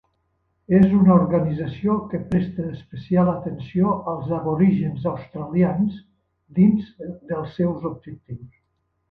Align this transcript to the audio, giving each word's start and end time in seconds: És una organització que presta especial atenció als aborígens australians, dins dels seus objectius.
És 0.75 0.93
una 0.99 1.11
organització 1.23 1.97
que 2.13 2.21
presta 2.31 2.65
especial 2.75 3.29
atenció 3.33 3.91
als 4.15 4.33
aborígens 4.39 5.07
australians, 5.13 6.01
dins 6.61 6.91
dels 7.05 7.55
seus 7.61 7.87
objectius. 7.93 8.51